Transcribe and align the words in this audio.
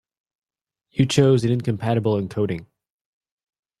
You 0.89 1.05
chose 1.05 1.43
an 1.43 1.51
incompatible 1.51 2.19
encoding. 2.19 2.65